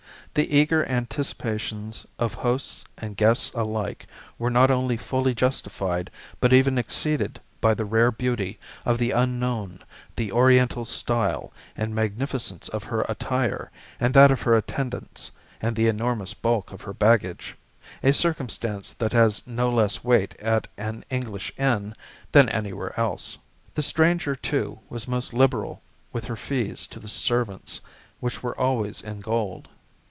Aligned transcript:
The 0.33 0.49
eager 0.55 0.87
anticipations 0.87 2.07
of 2.17 2.35
hosts 2.35 2.85
and 2.97 3.17
guests 3.17 3.53
alike 3.53 4.07
were 4.39 4.49
not 4.49 4.71
only 4.71 4.95
fully 4.95 5.35
justified 5.35 6.09
but 6.39 6.53
even 6.53 6.77
exceeded 6.77 7.41
by 7.59 7.73
the 7.73 7.83
rare 7.83 8.13
beauty 8.13 8.57
of 8.85 8.97
the 8.97 9.11
unknown, 9.11 9.83
the 10.15 10.31
oriental 10.31 10.85
style 10.85 11.51
and 11.75 11.93
magnificence 11.93 12.65
of 12.69 12.85
her 12.85 13.01
attire 13.09 13.71
and 13.99 14.13
that 14.13 14.31
of 14.31 14.43
her 14.43 14.55
attendants, 14.55 15.31
and 15.61 15.75
the 15.75 15.87
enormous 15.89 16.33
bulk 16.33 16.71
of 16.71 16.83
her 16.83 16.93
baggage 16.93 17.57
a 18.01 18.13
circumstance 18.13 18.93
that 18.93 19.11
has 19.11 19.45
no 19.45 19.69
less 19.69 20.01
weight 20.01 20.33
at 20.39 20.65
an 20.77 21.03
English 21.09 21.51
inn 21.57 21.93
than 22.31 22.47
any 22.47 22.71
where 22.71 22.97
else. 22.97 23.37
The 23.75 23.81
stranger, 23.81 24.37
too, 24.37 24.79
was 24.87 25.09
most 25.09 25.33
liberal 25.33 25.81
with 26.13 26.23
her 26.27 26.37
fees 26.37 26.87
to 26.87 27.01
the 27.01 27.09
servants, 27.09 27.81
which 28.21 28.41
were 28.41 28.57
always 28.57 29.01
in 29.01 29.19
gold. 29.19 29.67